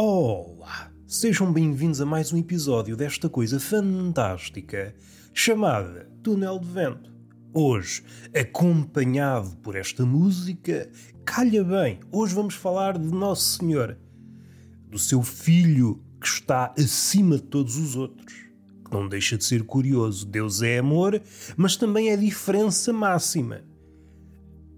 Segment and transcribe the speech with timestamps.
[0.00, 0.92] Olá!
[1.08, 4.94] Sejam bem-vindos a mais um episódio desta coisa fantástica
[5.34, 7.12] chamada Túnel de Vento.
[7.52, 10.88] Hoje, acompanhado por esta música,
[11.24, 13.98] calha bem, hoje vamos falar de Nosso Senhor,
[14.88, 18.36] do seu Filho que está acima de todos os outros.
[18.92, 20.24] Não deixa de ser curioso.
[20.24, 21.20] Deus é amor,
[21.56, 23.62] mas também é diferença máxima.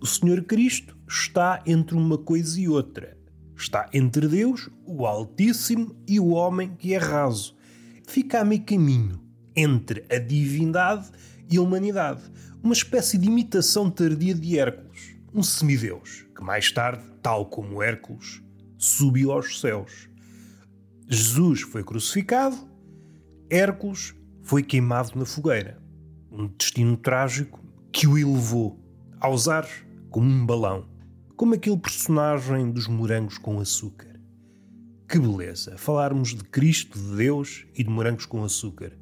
[0.00, 3.19] O Senhor Cristo está entre uma coisa e outra
[3.60, 7.54] Está entre Deus, o Altíssimo, e o homem que é raso.
[8.08, 9.20] Fica a meio caminho
[9.54, 11.10] entre a divindade
[11.46, 12.22] e a humanidade.
[12.62, 18.42] Uma espécie de imitação tardia de Hércules, um semideus, que mais tarde, tal como Hércules,
[18.78, 20.08] subiu aos céus.
[21.06, 22.56] Jesus foi crucificado,
[23.50, 25.78] Hércules foi queimado na fogueira.
[26.32, 27.60] Um destino trágico
[27.92, 28.80] que o elevou
[29.20, 30.89] aos ares como um balão
[31.40, 34.20] como aquele personagem dos morangos com açúcar.
[35.08, 38.92] Que beleza falarmos de Cristo, de Deus e de morangos com açúcar.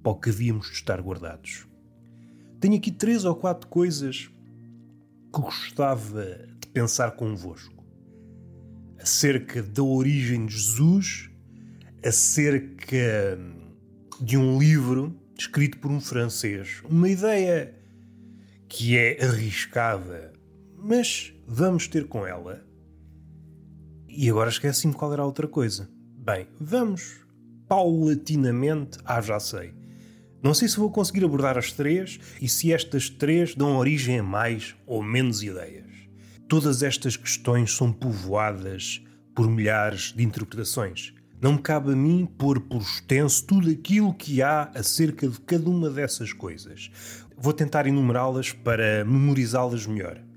[0.00, 1.66] Para o que havíamos de estar guardados.
[2.60, 4.30] Tenho aqui três ou quatro coisas
[5.34, 6.24] que gostava
[6.60, 7.84] de pensar convosco.
[9.00, 11.30] Acerca da origem de Jesus,
[12.00, 13.36] acerca
[14.20, 16.80] de um livro escrito por um francês.
[16.88, 17.74] Uma ideia
[18.68, 20.32] que é arriscada,
[20.78, 22.64] mas vamos ter com ela.
[24.08, 25.90] E agora esqueci-me qual era a outra coisa.
[26.16, 27.16] Bem, vamos
[27.66, 28.98] paulatinamente.
[29.04, 29.74] Ah, já sei.
[30.40, 34.22] Não sei se vou conseguir abordar as três e se estas três dão origem a
[34.22, 35.90] mais ou menos ideias.
[36.48, 41.12] Todas estas questões são povoadas por milhares de interpretações.
[41.42, 45.68] Não me cabe a mim pôr por extenso tudo aquilo que há acerca de cada
[45.68, 46.92] uma dessas coisas.
[47.36, 50.29] Vou tentar enumerá-las para memorizá-las melhor.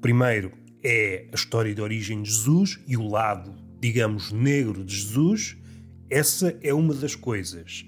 [0.00, 5.56] Primeiro é a história de origem de Jesus e o lado, digamos, negro de Jesus.
[6.08, 7.84] Essa é uma das coisas.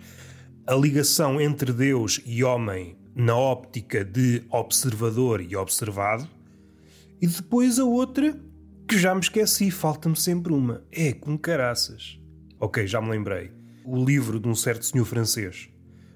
[0.67, 6.29] A ligação entre Deus e homem na óptica de observador e observado.
[7.20, 8.36] E depois a outra,
[8.89, 10.83] que já me esqueci, falta-me sempre uma.
[10.90, 12.18] É com caraças.
[12.58, 13.52] Ok, já me lembrei.
[13.85, 15.68] O livro de um certo senhor francês.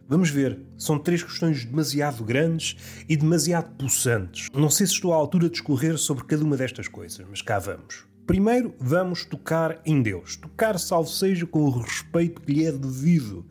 [0.06, 2.76] Vamos ver, são três questões demasiado grandes
[3.08, 4.48] e demasiado pulsantes.
[4.54, 7.58] Não sei se estou à altura de discorrer sobre cada uma destas coisas, mas cá
[7.58, 8.04] vamos.
[8.26, 10.36] Primeiro, vamos tocar em Deus.
[10.36, 13.46] Tocar, salvo seja, com o respeito que lhe é devido.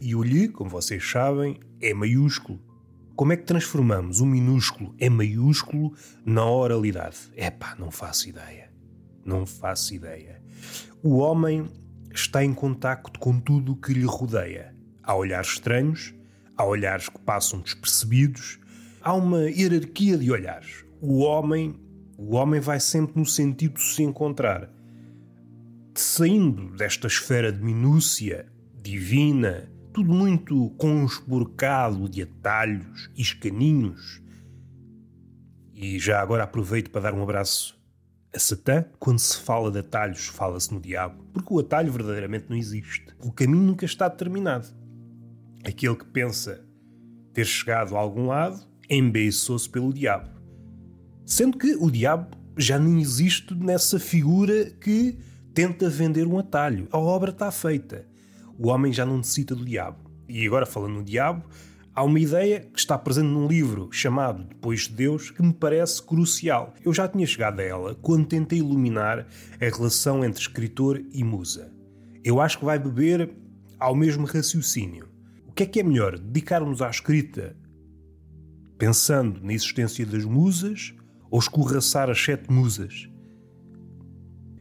[0.00, 2.58] E o lhe, como vocês sabem, é maiúsculo.
[3.14, 5.94] Como é que transformamos um minúsculo em maiúsculo
[6.24, 7.18] na oralidade?
[7.36, 8.70] Epá, não faço ideia.
[9.24, 10.42] Não faço ideia.
[11.02, 11.66] O homem
[12.12, 14.74] está em contacto com tudo o que lhe rodeia.
[15.02, 16.14] Há olhares estranhos,
[16.56, 18.58] há olhares que passam despercebidos,
[19.00, 20.84] há uma hierarquia de olhares.
[21.00, 21.74] O homem,
[22.16, 24.70] o homem vai sempre no sentido de se encontrar.
[25.94, 28.46] Saindo desta esfera de minúcia
[28.80, 34.22] divina, tudo muito conspurcado de atalhos e escaninhos.
[35.74, 37.78] E já agora aproveito para dar um abraço
[38.34, 38.84] a Satã.
[38.98, 43.06] Quando se fala de atalhos, fala-se no diabo, porque o atalho verdadeiramente não existe.
[43.18, 44.68] O caminho nunca está determinado.
[45.64, 46.64] Aquele que pensa
[47.32, 50.28] ter chegado a algum lado embeiçou-se pelo diabo.
[51.24, 55.18] Sendo que o diabo já nem existe nessa figura que
[55.54, 56.88] tenta vender um atalho.
[56.90, 58.06] A obra está feita.
[58.58, 60.10] O homem já não necessita do diabo.
[60.28, 61.44] E agora, falando no diabo,
[61.94, 66.02] há uma ideia que está presente num livro chamado Depois de Deus que me parece
[66.02, 66.74] crucial.
[66.84, 69.26] Eu já tinha chegado a ela quando tentei iluminar
[69.60, 71.72] a relação entre escritor e musa.
[72.24, 73.30] Eu acho que vai beber
[73.78, 75.11] ao mesmo raciocínio.
[75.52, 76.18] O que é que é melhor?
[76.18, 77.54] Dedicarmos à escrita
[78.78, 80.94] pensando na existência das musas
[81.30, 83.06] ou escorraçar as sete musas?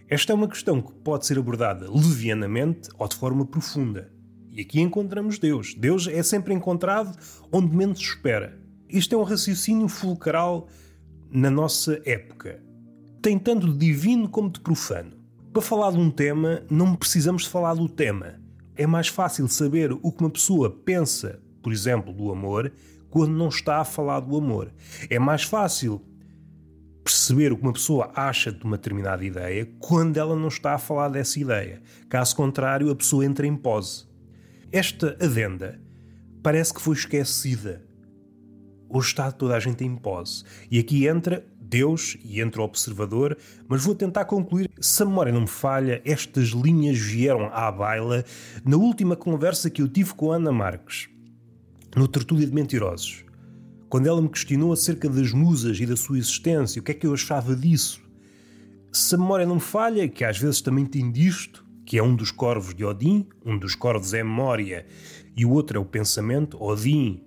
[0.10, 4.12] Esta é uma questão que pode ser abordada levianamente ou de forma profunda.
[4.52, 5.74] E aqui encontramos Deus.
[5.74, 7.18] Deus é sempre encontrado
[7.54, 8.60] onde menos se espera.
[8.90, 10.68] Isto é um raciocínio fulcral
[11.32, 12.62] na nossa época.
[13.22, 15.14] Tem tanto de divino como de profano.
[15.54, 18.41] Para falar de um tema, não precisamos de falar do tema
[18.76, 22.72] é mais fácil saber o que uma pessoa pensa, por exemplo, do amor,
[23.10, 24.72] quando não está a falar do amor.
[25.10, 26.02] É mais fácil
[27.04, 30.78] perceber o que uma pessoa acha de uma determinada ideia quando ela não está a
[30.78, 31.82] falar dessa ideia.
[32.10, 34.06] Caso contrário, a pessoa entra em pose.
[34.72, 35.80] Esta adenda
[36.42, 37.84] parece que foi esquecida.
[38.90, 40.44] Hoje está toda a gente em pose.
[40.70, 44.70] E aqui entra Deus e entre o observador, mas vou tentar concluir.
[44.82, 48.26] Se a memória não me falha, estas linhas vieram à baila
[48.66, 51.08] na última conversa que eu tive com a Ana Marques,
[51.96, 53.24] no Tertúlia de Mentirosos.
[53.88, 57.08] Quando ela me questionou acerca das musas e da sua existência, o que é que
[57.08, 58.02] eu achava disso?
[58.92, 62.16] Se a memória não me falha, que às vezes também tem disto, que é um
[62.16, 64.86] dos corvos de Odin, um dos corvos é a memória
[65.38, 66.62] e o outro é o pensamento.
[66.62, 67.24] Odin,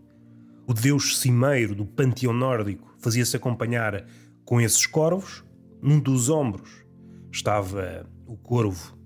[0.67, 4.07] o deus cimeiro do panteão nórdico, fazia-se acompanhar
[4.45, 5.45] com esses corvos.
[5.81, 6.85] Num dos ombros
[7.31, 8.99] estava o corvo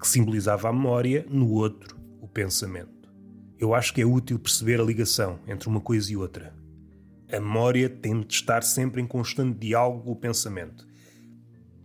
[0.00, 3.12] que simbolizava a memória, no outro, o pensamento.
[3.58, 6.54] Eu acho que é útil perceber a ligação entre uma coisa e outra.
[7.30, 10.88] A memória tem de estar sempre em constante diálogo com o pensamento.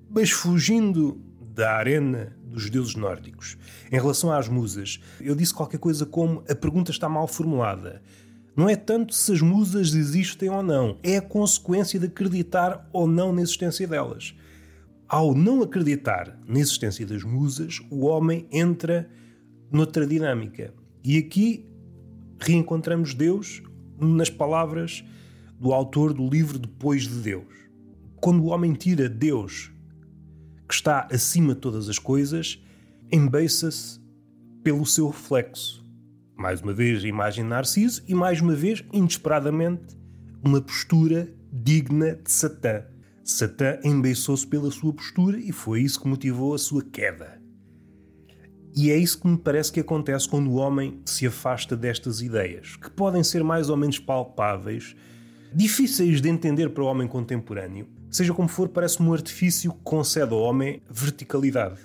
[0.09, 3.57] Mas fugindo da arena dos deuses nórdicos.
[3.91, 8.01] Em relação às musas, eu disse qualquer coisa como a pergunta está mal formulada.
[8.55, 13.05] Não é tanto se as musas existem ou não, é a consequência de acreditar ou
[13.05, 14.33] não na existência delas.
[15.07, 19.09] Ao não acreditar na existência das musas, o homem entra
[19.69, 20.73] noutra dinâmica.
[21.03, 21.69] E aqui
[22.39, 23.61] reencontramos Deus
[23.99, 25.03] nas palavras
[25.59, 27.53] do autor do livro Depois de Deus.
[28.15, 29.71] Quando o homem tira Deus
[30.67, 32.59] que está acima de todas as coisas,
[33.11, 33.99] embeiça-se
[34.63, 35.84] pelo seu reflexo.
[36.37, 39.97] Mais uma vez, a imagem de Narciso e, mais uma vez, inesperadamente,
[40.43, 42.83] uma postura digna de Satã.
[43.23, 47.41] Satã embeiçou-se pela sua postura e foi isso que motivou a sua queda.
[48.75, 52.75] E é isso que me parece que acontece quando o homem se afasta destas ideias,
[52.75, 54.95] que podem ser mais ou menos palpáveis,
[55.53, 60.33] difíceis de entender para o homem contemporâneo, Seja como for, parece-me um artifício que concede
[60.33, 61.81] ao homem verticalidade.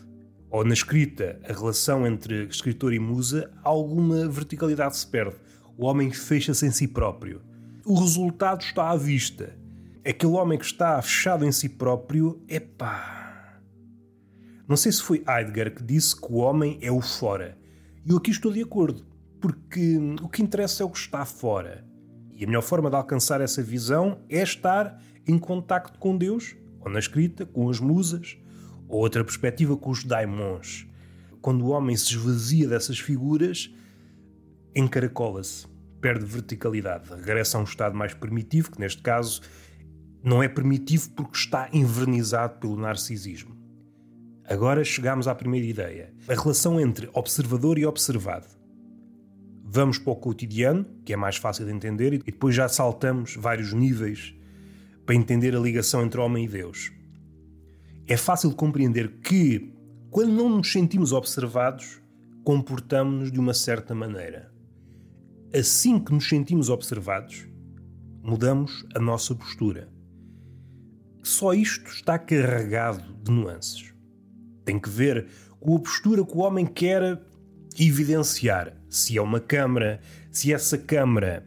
[0.50, 5.37] Ou na escrita, a relação entre escritor e musa, alguma verticalidade se perde.
[5.79, 7.41] O homem fecha-se em si próprio.
[7.85, 9.56] O resultado está à vista.
[10.05, 13.61] Aquele homem que está fechado em si próprio, é pá.
[14.67, 17.56] Não sei se foi Heidegger que disse que o homem é o fora.
[18.05, 19.06] E eu aqui estou de acordo,
[19.41, 21.85] porque o que interessa é o que está fora.
[22.35, 26.91] E a melhor forma de alcançar essa visão é estar em contacto com Deus, ou
[26.91, 28.37] na escrita, com as musas,
[28.97, 30.87] outra perspectiva com os daimons.
[31.41, 33.73] Quando o homem se esvazia dessas figuras,
[34.75, 35.67] encaracola-se,
[36.01, 39.41] perde verticalidade, regressa a um estado mais primitivo, que neste caso
[40.23, 43.57] não é primitivo porque está envernizado pelo narcisismo.
[44.45, 48.49] Agora chegamos à primeira ideia: a relação entre observador e observado.
[49.65, 53.73] Vamos para o cotidiano, que é mais fácil de entender, e depois já saltamos vários
[53.73, 54.35] níveis
[55.07, 56.91] para entender a ligação entre homem e Deus.
[58.11, 59.73] É fácil compreender que,
[60.11, 62.03] quando não nos sentimos observados,
[62.43, 64.53] comportamos-nos de uma certa maneira.
[65.55, 67.47] Assim que nos sentimos observados,
[68.21, 69.89] mudamos a nossa postura.
[71.23, 73.95] Só isto está carregado de nuances.
[74.65, 75.29] Tem que ver
[75.61, 77.23] com a postura que o homem quer
[77.79, 78.77] evidenciar.
[78.89, 80.01] Se é uma câmara,
[80.33, 81.47] se essa câmara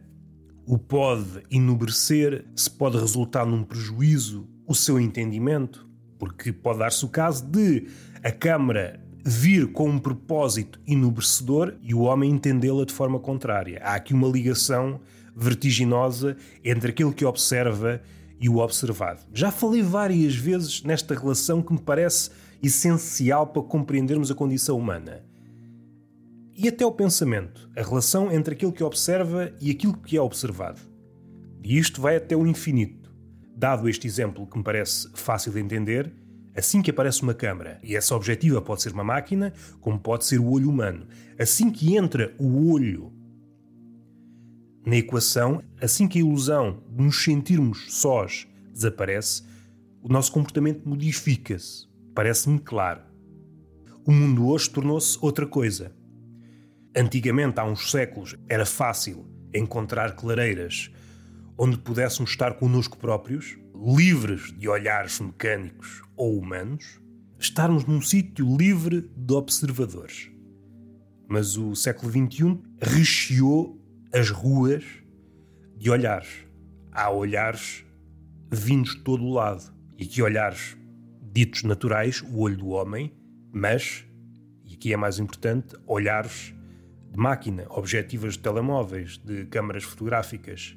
[0.66, 5.92] o pode enobrecer, se pode resultar num prejuízo o seu entendimento,
[6.24, 7.86] porque pode dar-se o caso de
[8.22, 13.78] a Câmara vir com um propósito enobrecedor e o homem entendê-la de forma contrária.
[13.82, 15.00] Há aqui uma ligação
[15.36, 16.34] vertiginosa
[16.64, 18.00] entre aquele que observa
[18.40, 19.20] e o observado.
[19.34, 22.30] Já falei várias vezes nesta relação que me parece
[22.62, 25.22] essencial para compreendermos a condição humana
[26.56, 30.80] e até o pensamento, a relação entre aquilo que observa e aquilo que é observado.
[31.62, 33.03] E isto vai até o infinito.
[33.56, 36.12] Dado este exemplo que me parece fácil de entender,
[36.56, 40.38] assim que aparece uma câmara, e essa objetiva pode ser uma máquina, como pode ser
[40.38, 41.06] o olho humano,
[41.38, 43.12] assim que entra o olho
[44.86, 49.42] na equação, assim que a ilusão de nos sentirmos sós desaparece,
[50.02, 51.88] o nosso comportamento modifica-se.
[52.14, 53.00] Parece-me claro.
[54.06, 55.90] O mundo hoje tornou-se outra coisa
[56.96, 60.92] Antigamente, há uns séculos, era fácil encontrar clareiras
[61.56, 67.00] onde pudéssemos estar connosco próprios, livres de olhares mecânicos ou humanos,
[67.38, 70.30] estarmos num sítio livre de observadores.
[71.28, 73.80] Mas o século XXI recheou
[74.12, 74.84] as ruas
[75.76, 76.46] de olhares.
[76.92, 77.84] Há olhares
[78.50, 79.72] vindos de todo o lado.
[79.98, 80.76] E que olhares
[81.32, 83.12] ditos naturais, o olho do homem,
[83.52, 84.04] mas,
[84.64, 86.54] e aqui é mais importante, olhares
[87.10, 90.76] de máquina, objetivas de telemóveis, de câmaras fotográficas.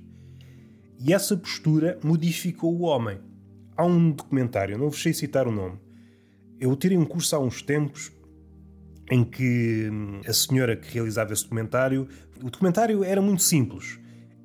[1.00, 3.20] E essa postura modificou o homem.
[3.76, 5.78] Há um documentário, não vos sei citar o nome.
[6.60, 8.12] Eu tirei um curso há uns tempos
[9.10, 12.08] em que hum, a senhora que realizava esse documentário.
[12.42, 14.00] O documentário era muito simples.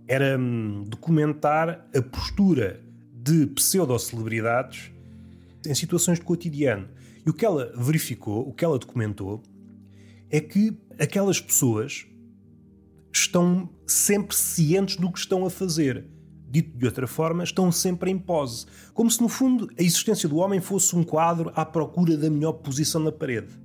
[0.06, 2.80] Era hum, documentar a postura
[3.12, 4.90] de pseudo-celebridades
[5.66, 6.88] em situações de cotidiano.
[7.24, 9.42] E o que ela verificou, o que ela documentou,
[10.28, 12.06] é que aquelas pessoas
[13.12, 16.04] estão sempre cientes do que estão a fazer.
[16.52, 20.36] Dito de outra forma, estão sempre em pose, como se no fundo a existência do
[20.36, 23.58] homem fosse um quadro à procura da melhor posição na parede.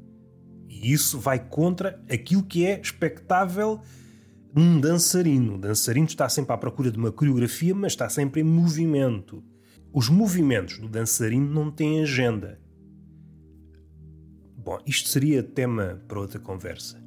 [0.69, 3.81] E isso vai contra aquilo que é expectável
[4.55, 5.55] num dançarino.
[5.55, 9.43] O dançarino está sempre à procura de uma coreografia, mas está sempre em movimento.
[9.91, 12.57] Os movimentos do dançarino não têm agenda.
[14.55, 17.03] Bom, isto seria tema para outra conversa.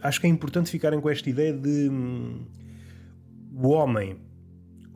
[0.00, 2.46] Acho que é importante ficarem com esta ideia de hum,
[3.52, 4.18] o homem,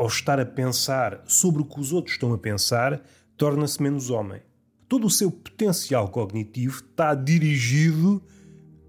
[0.00, 3.02] ao estar a pensar sobre o que os outros estão a pensar,
[3.36, 4.40] torna-se menos homem.
[4.88, 8.22] Todo o seu potencial cognitivo está dirigido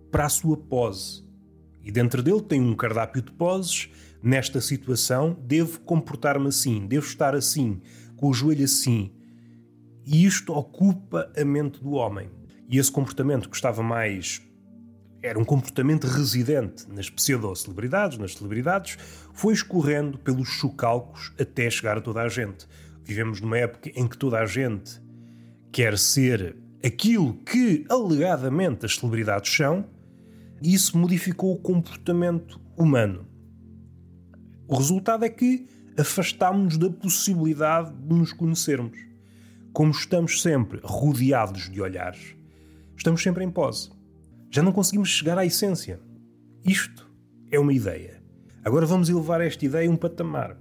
[0.09, 1.21] para a sua pose.
[1.83, 3.89] E dentro dele tem um cardápio de poses.
[4.23, 7.81] Nesta situação, devo comportar-me assim, devo estar assim,
[8.15, 9.11] com o joelho assim.
[10.05, 12.29] E isto ocupa a mente do homem.
[12.69, 14.41] E esse comportamento que estava mais.
[15.23, 18.97] Era um comportamento residente nas pseudo-celebridades, nas celebridades,
[19.33, 22.67] foi escorrendo pelos chocalcos até chegar a toda a gente.
[23.03, 24.99] Vivemos numa época em que toda a gente
[25.71, 29.85] quer ser aquilo que alegadamente as celebridades são,
[30.59, 33.27] e isso modificou o comportamento humano.
[34.67, 35.67] O resultado é que
[35.99, 38.97] afastámos-nos da possibilidade de nos conhecermos.
[39.71, 42.35] Como estamos sempre rodeados de olhares,
[42.97, 44.00] estamos sempre em pose.
[44.53, 45.97] Já não conseguimos chegar à essência.
[46.65, 47.09] Isto
[47.49, 48.21] é uma ideia.
[48.65, 50.57] Agora vamos elevar esta ideia a um patamar.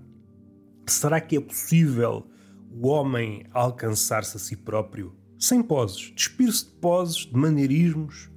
[0.86, 2.24] Será que é possível
[2.70, 8.30] o homem alcançar-se a si próprio sem poses, despir-se de poses, de maneirismos,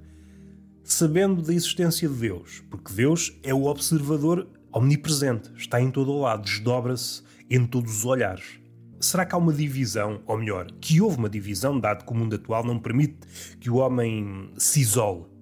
[0.82, 2.64] sabendo da existência de Deus?
[2.68, 8.04] Porque Deus é o observador omnipresente, está em todo o lado, desdobra-se em todos os
[8.04, 8.58] olhares.
[8.98, 12.34] Será que há uma divisão, ou melhor, que houve uma divisão, dado que o mundo
[12.34, 13.18] atual não permite
[13.60, 15.32] que o homem se isole?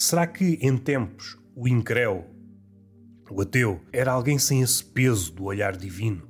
[0.00, 2.24] Será que em tempos o incréu,
[3.30, 6.26] o ateu, era alguém sem esse peso do olhar divino?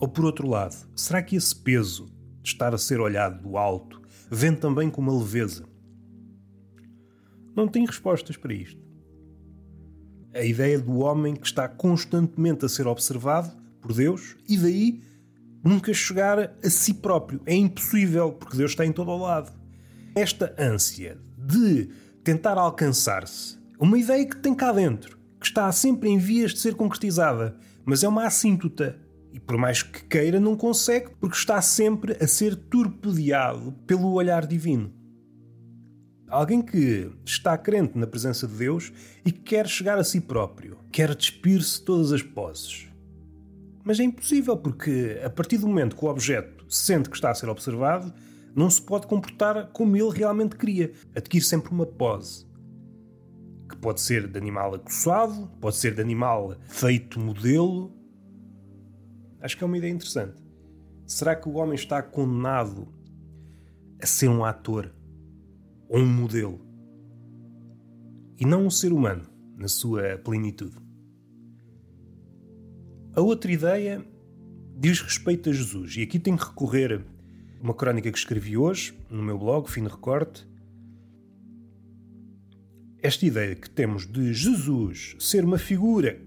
[0.00, 2.06] Ou por outro lado, será que esse peso
[2.42, 5.64] de estar a ser olhado do alto vem também com uma leveza?
[7.54, 8.82] Não tenho respostas para isto.
[10.34, 15.04] A ideia do homem que está constantemente a ser observado por Deus e daí
[15.62, 17.40] nunca chegar a si próprio.
[17.46, 19.52] É impossível, porque Deus está em todo o lado.
[20.16, 21.88] Esta ânsia de
[22.24, 26.74] tentar alcançar-se, uma ideia que tem cá dentro, que está sempre em vias de ser
[26.74, 27.54] concretizada,
[27.84, 28.98] mas é uma assíntota.
[29.30, 34.46] E por mais que queira, não consegue, porque está sempre a ser torpedeado pelo olhar
[34.46, 34.90] divino.
[36.28, 38.90] Alguém que está crente na presença de Deus
[39.24, 42.88] e quer chegar a si próprio, quer despir-se de todas as poses.
[43.84, 47.34] Mas é impossível, porque a partir do momento que o objeto sente que está a
[47.34, 48.14] ser observado,
[48.54, 50.92] não se pode comportar como ele realmente queria.
[51.14, 52.46] Adquire sempre uma pose.
[53.68, 57.92] Que pode ser de animal acossado, pode ser de animal feito modelo.
[59.40, 60.42] Acho que é uma ideia interessante.
[61.06, 62.88] Será que o homem está condenado
[64.00, 64.94] a ser um ator
[65.88, 66.60] ou um modelo?
[68.38, 70.76] E não um ser humano na sua plenitude?
[73.14, 74.04] A outra ideia
[74.76, 77.04] diz respeito a Jesus, e aqui tenho que recorrer
[77.64, 80.46] uma crónica que escrevi hoje no meu blog, Fim de Recorte.
[83.02, 86.20] Esta ideia que temos de Jesus ser uma figura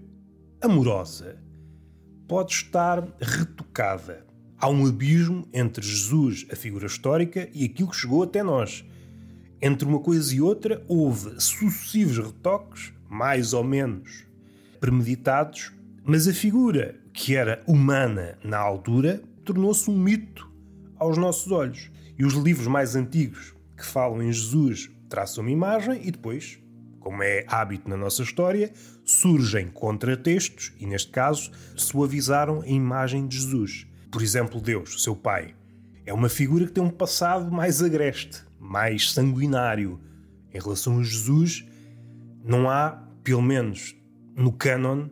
[0.60, 1.40] amorosa
[2.26, 4.26] pode estar retocada.
[4.58, 8.84] Há um abismo entre Jesus, a figura histórica, e aquilo que chegou até nós.
[9.62, 14.26] Entre uma coisa e outra, houve sucessivos retoques, mais ou menos
[14.80, 20.48] premeditados, mas a figura, que era humana na altura, tornou-se um mito
[20.98, 21.90] aos nossos olhos.
[22.18, 26.58] E os livros mais antigos que falam em Jesus traçam uma imagem e depois,
[26.98, 28.72] como é hábito na nossa história,
[29.04, 33.86] surgem contratextos e, neste caso, suavizaram a imagem de Jesus.
[34.10, 35.54] Por exemplo, Deus, seu Pai,
[36.04, 40.00] é uma figura que tem um passado mais agreste, mais sanguinário.
[40.52, 41.64] Em relação a Jesus,
[42.42, 42.90] não há,
[43.22, 43.94] pelo menos
[44.34, 45.08] no cânon,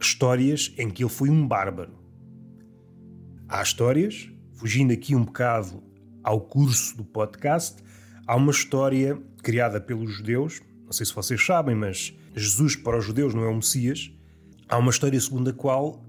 [0.00, 1.92] histórias em que ele foi um bárbaro.
[3.48, 5.82] Há histórias, fugindo aqui um bocado
[6.22, 7.76] ao curso do podcast,
[8.26, 13.04] há uma história criada pelos judeus, não sei se vocês sabem, mas Jesus para os
[13.04, 14.10] judeus não é o Messias.
[14.68, 16.04] Há uma história segundo a qual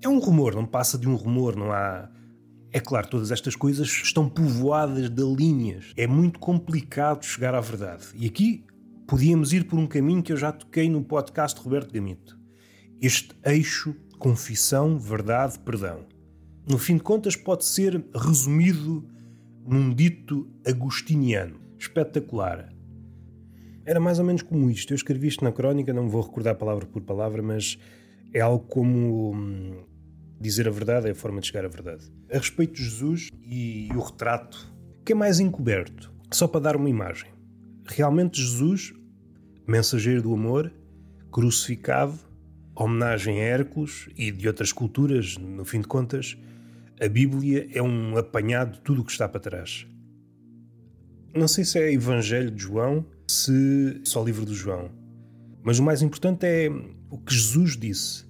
[0.00, 2.08] é um rumor, não passa de um rumor, não há.
[2.72, 5.92] É claro, todas estas coisas estão povoadas de linhas.
[5.96, 8.06] É muito complicado chegar à verdade.
[8.14, 8.64] E aqui
[9.08, 12.40] podíamos ir por um caminho que eu já toquei no podcast de Roberto Gamito
[13.00, 16.04] este eixo confissão, verdade, perdão.
[16.70, 19.04] No fim de contas, pode ser resumido
[19.66, 22.72] num dito agostiniano, espetacular.
[23.84, 24.92] Era mais ou menos como isto.
[24.92, 27.76] Eu escrevi isto na crónica, não me vou recordar palavra por palavra, mas
[28.32, 29.82] É algo como hum,
[30.40, 32.04] dizer a verdade é a forma de chegar à verdade.
[32.32, 34.72] A respeito de Jesus e o retrato,
[35.04, 36.12] que é mais encoberto?
[36.30, 37.28] Só para dar uma imagem.
[37.84, 38.92] Realmente Jesus,
[39.66, 40.72] mensageiro do amor,
[41.32, 42.16] crucificado,
[42.76, 46.38] homenagem a Hércules e de outras culturas, no fim de contas,
[47.00, 49.86] a Bíblia é um apanhado de tudo o que está para trás.
[51.34, 54.90] Não sei se é Evangelho de João, se só livro do João.
[55.62, 56.68] Mas o mais importante é
[57.08, 58.26] o que Jesus disse.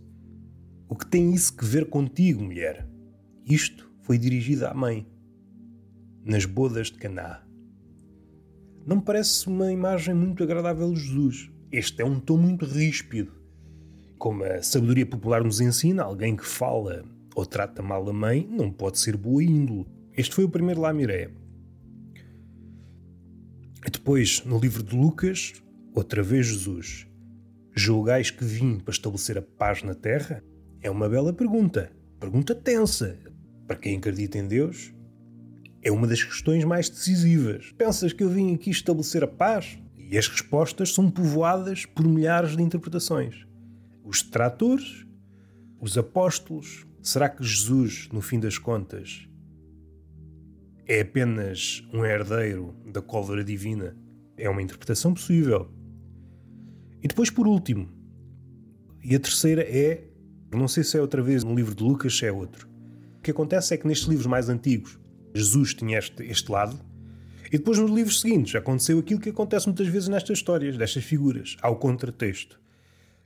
[0.88, 2.88] O que tem isso que ver contigo, mulher?
[3.44, 5.04] Isto foi dirigido à mãe,
[6.24, 7.42] nas bodas de Caná.
[8.86, 11.50] Não me parece uma imagem muito agradável de Jesus.
[11.72, 13.32] Este é um tom muito ríspido.
[14.16, 18.70] Como a sabedoria popular nos ensina, alguém que fala ou trata mal a mãe não
[18.70, 19.86] pode ser boa índole.
[20.16, 21.30] Este foi o primeiro Lamiré.
[23.90, 25.54] Depois, no livro de Lucas,
[25.94, 27.06] outra vez Jesus.
[27.74, 30.42] Julgais que vim para estabelecer a paz na terra?
[30.82, 31.90] É uma bela pergunta.
[32.18, 33.18] Pergunta tensa.
[33.66, 34.92] Para quem acredita em Deus,
[35.82, 37.72] é uma das questões mais decisivas.
[37.78, 39.78] Pensas que eu vim aqui estabelecer a paz?
[39.96, 43.46] E as respostas são povoadas por milhares de interpretações.
[44.04, 45.06] Os detratores,
[45.80, 46.86] os apóstolos.
[47.02, 49.26] Será que Jesus, no fim das contas,
[50.86, 53.96] é apenas um herdeiro da cólera divina?
[54.36, 55.70] É uma interpretação possível.
[57.02, 57.88] E depois, por último,
[59.02, 60.04] e a terceira é,
[60.52, 62.68] não sei se é outra vez no livro de Lucas, se é outro.
[63.18, 64.98] O que acontece é que nestes livros mais antigos,
[65.34, 66.78] Jesus tinha este, este lado,
[67.46, 71.56] e depois nos livros seguintes aconteceu aquilo que acontece muitas vezes nestas histórias, destas figuras,
[71.62, 72.60] ao contratexto,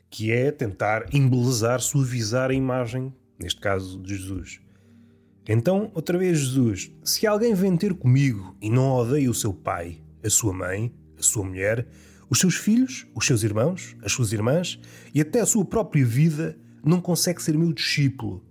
[0.09, 4.61] que é tentar embelezar, suavizar a imagem, neste caso de Jesus.
[5.49, 9.99] Então, outra vez, Jesus, se alguém vem ter comigo e não odeia o seu pai,
[10.23, 11.87] a sua mãe, a sua mulher,
[12.31, 14.81] os seus filhos, os seus irmãos, as suas irmãs
[15.15, 18.43] e até a sua própria vida, não consegue ser meu discípulo.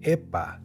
[0.00, 0.62] Epá,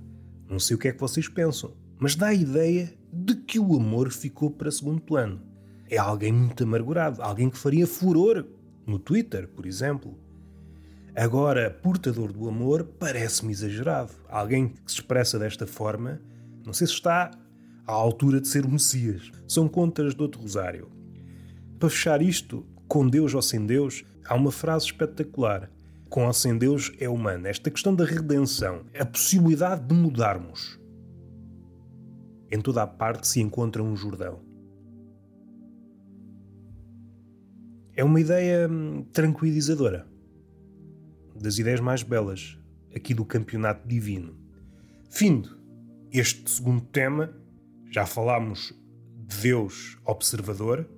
[0.48, 3.76] não sei o que é que vocês pensam, mas dá a ideia de que o
[3.76, 5.42] amor ficou para segundo plano.
[5.90, 8.46] É alguém muito amargurado, alguém que faria furor
[8.86, 10.18] no Twitter, por exemplo.
[11.18, 14.12] Agora, portador do amor parece-me exagerado.
[14.28, 16.20] Alguém que se expressa desta forma,
[16.66, 17.32] não sei se está
[17.88, 19.32] à altura de ser o Messias.
[19.48, 20.92] São contas do outro rosário.
[21.80, 25.72] Para fechar isto, com Deus ou sem Deus, há uma frase espetacular.
[26.10, 27.48] Com ou sem Deus é humana.
[27.48, 30.78] Esta questão da redenção, a possibilidade de mudarmos.
[32.51, 34.42] Em toda a parte se encontra um Jordão.
[37.96, 40.14] É uma ideia hum, tranquilizadora
[41.36, 42.58] das ideias mais belas
[42.96, 44.38] aqui do campeonato divino.
[45.10, 45.58] Findo
[46.12, 47.36] este segundo tema,
[47.92, 48.74] já falámos
[49.28, 50.90] de Deus observador,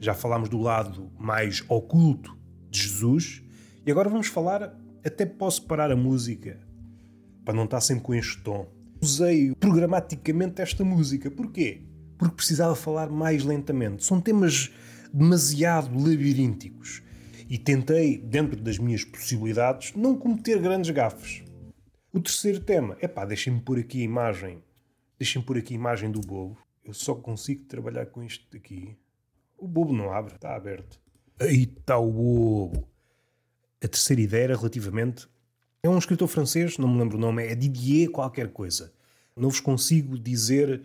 [0.00, 2.36] já falámos do lado mais oculto
[2.70, 3.42] de Jesus,
[3.86, 6.60] e agora vamos falar, até posso parar a música,
[7.44, 8.68] para não estar sempre com este tom.
[9.00, 11.82] Usei programaticamente esta música, porquê?
[12.18, 14.04] Porque precisava falar mais lentamente.
[14.04, 14.70] São temas
[15.14, 17.02] demasiado labirínticos
[17.48, 21.42] e tentei, dentro das minhas possibilidades, não cometer grandes gafes.
[22.12, 24.62] O terceiro tema, é pá, deixem-me pôr aqui a imagem,
[25.18, 26.58] deixem-me pôr aqui a imagem do bobo.
[26.84, 28.96] Eu só consigo trabalhar com isto aqui.
[29.56, 31.00] O bobo não abre, está aberto.
[31.40, 32.86] Aí está o bobo.
[33.82, 35.26] A terceira ideia era relativamente.
[35.82, 38.92] É um escritor francês, não me lembro o nome, é Didier qualquer coisa.
[39.34, 40.82] Não vos consigo dizer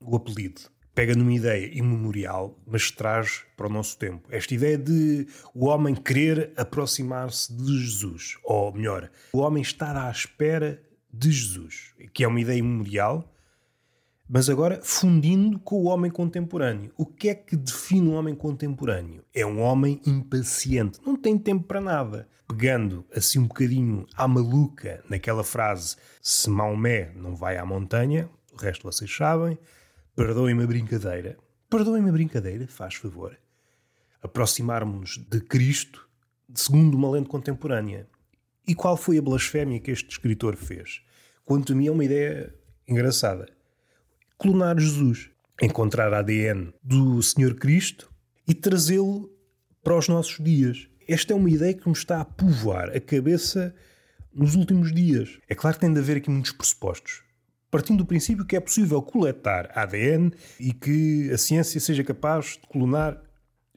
[0.00, 0.62] o apelido
[0.94, 4.28] pega numa ideia imemorial, mas traz para o nosso tempo.
[4.30, 10.10] Esta ideia de o homem querer aproximar-se de Jesus, ou melhor, o homem estar à
[10.10, 13.28] espera de Jesus, que é uma ideia imemorial,
[14.28, 16.90] mas agora fundindo com o homem contemporâneo.
[16.96, 19.24] O que é que define um homem contemporâneo?
[19.34, 22.28] É um homem impaciente, não tem tempo para nada.
[22.48, 28.56] Pegando assim um bocadinho à maluca naquela frase: se Maomé não vai à montanha, o
[28.56, 29.58] resto vocês sabem
[30.14, 31.38] Perdoem-me a brincadeira.
[31.70, 33.34] Perdoem-me a brincadeira, faz favor.
[34.22, 36.06] Aproximarmos-nos de Cristo
[36.54, 38.06] segundo uma lente contemporânea.
[38.68, 41.00] E qual foi a blasfémia que este escritor fez?
[41.46, 42.54] Quanto a mim é uma ideia
[42.86, 43.48] engraçada.
[44.38, 45.30] Clonar Jesus.
[45.62, 48.12] Encontrar ADN do Senhor Cristo
[48.46, 49.34] e trazê-lo
[49.82, 50.88] para os nossos dias.
[51.08, 53.74] Esta é uma ideia que me está a povoar a cabeça
[54.30, 55.38] nos últimos dias.
[55.48, 57.22] É claro que tem de haver aqui muitos pressupostos
[57.72, 60.30] partindo do princípio que é possível coletar ADN
[60.60, 63.18] e que a ciência seja capaz de clonar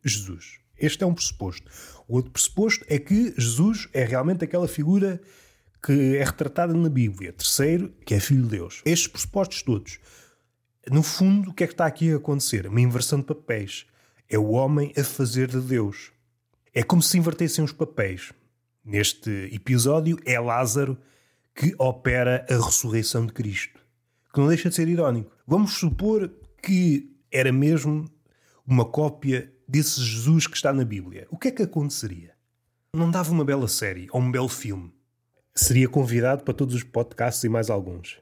[0.04, 0.60] Jesus.
[0.78, 1.72] Este é um pressuposto.
[2.06, 5.22] O outro pressuposto é que Jesus é realmente aquela figura
[5.82, 7.32] que é retratada na Bíblia.
[7.32, 8.82] Terceiro, que é filho de Deus.
[8.84, 9.98] Estes pressupostos todos.
[10.92, 12.68] No fundo, o que é que está aqui a acontecer?
[12.68, 13.86] Uma inversão de papéis.
[14.30, 16.12] É o homem a fazer de Deus.
[16.74, 18.34] É como se invertessem os papéis.
[18.84, 20.98] Neste episódio é Lázaro
[21.56, 23.85] que opera a ressurreição de Cristo.
[24.36, 25.32] Que não deixa de ser irónico.
[25.48, 26.30] Vamos supor
[26.62, 28.04] que era mesmo
[28.68, 31.26] uma cópia desse Jesus que está na Bíblia.
[31.32, 32.34] O que é que aconteceria?
[32.94, 34.92] Não dava uma bela série ou um belo filme.
[35.56, 38.18] Seria convidado para todos os podcasts e mais alguns.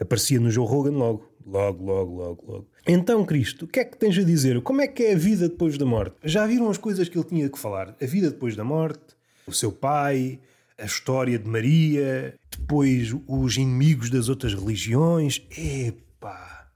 [0.00, 1.30] Aparecia no Joe Rogan logo.
[1.44, 2.68] Logo, logo, logo, logo.
[2.86, 4.62] Então, Cristo, o que é que tens a dizer?
[4.62, 6.16] Como é que é a vida depois da morte?
[6.24, 7.94] Já viram as coisas que ele tinha que falar?
[8.00, 9.14] A vida depois da morte,
[9.46, 10.40] o seu pai,
[10.78, 15.42] a história de Maria, depois os inimigos das outras religiões.
[15.50, 16.68] Epá!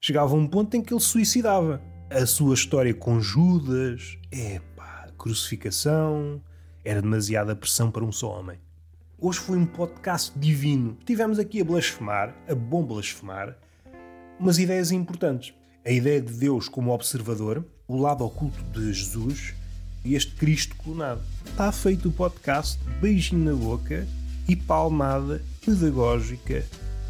[0.00, 1.82] Chegava um ponto em que ele suicidava.
[2.08, 6.40] A sua história com Judas, epá, crucificação,
[6.84, 8.60] era demasiada pressão para um só homem.
[9.18, 10.96] Hoje foi um podcast divino.
[11.04, 13.58] Tivemos aqui a blasfemar, a bom blasfemar,
[14.38, 15.52] umas ideias importantes.
[15.84, 19.52] A ideia de Deus como observador, o lado oculto de Jesus
[20.14, 21.22] este Cristo clonado.
[21.44, 24.06] Está feito o podcast, beijinho na boca
[24.48, 26.64] e palmada pedagógica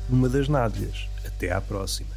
[0.09, 1.09] numa das nádegas.
[1.24, 2.15] Até à próxima.